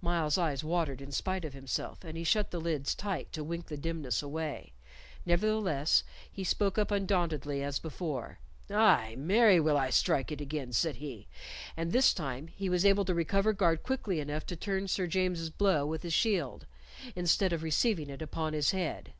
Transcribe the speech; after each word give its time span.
Myles's 0.00 0.38
eyes 0.38 0.62
watered 0.62 1.00
in 1.00 1.10
spite 1.10 1.44
of 1.44 1.52
himself, 1.52 2.04
and 2.04 2.16
he 2.16 2.22
shut 2.22 2.52
the 2.52 2.60
lids 2.60 2.94
tight 2.94 3.32
to 3.32 3.42
wink 3.42 3.66
the 3.66 3.76
dimness 3.76 4.22
away. 4.22 4.74
Nevertheless 5.24 6.04
he 6.30 6.44
spoke 6.44 6.78
up 6.78 6.92
undauntedly 6.92 7.64
as 7.64 7.80
before. 7.80 8.38
"Aye, 8.70 9.16
marry, 9.18 9.58
will 9.58 9.76
I 9.76 9.90
strike 9.90 10.30
it 10.30 10.40
again," 10.40 10.70
said 10.72 10.98
he; 10.98 11.26
and 11.76 11.90
this 11.90 12.14
time 12.14 12.46
he 12.46 12.68
was 12.68 12.84
able 12.86 13.04
to 13.06 13.12
recover 13.14 13.52
guard 13.52 13.82
quickly 13.82 14.20
enough 14.20 14.46
to 14.46 14.54
turn 14.56 14.86
Sir 14.86 15.08
James's 15.08 15.50
blow 15.50 15.84
with 15.84 16.04
his 16.04 16.14
shield, 16.14 16.66
instead 17.16 17.52
of 17.52 17.64
receiving 17.64 18.08
it 18.08 18.22
upon 18.22 18.52
his 18.52 18.70
head. 18.70 19.14